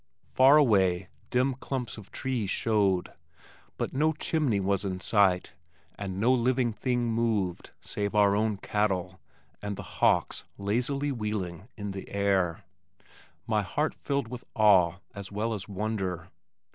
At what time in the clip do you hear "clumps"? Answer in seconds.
1.53-1.95